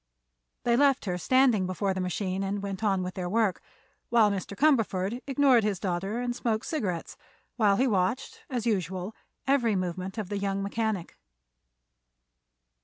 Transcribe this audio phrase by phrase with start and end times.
[0.63, 3.61] They left her standing before the machine and went on with their work,
[4.09, 4.57] while Mr.
[4.57, 7.15] Cumberford ignored his daughter and smoked cigarettes
[7.55, 11.15] while he watched, as usual, every movement of the young mechanic.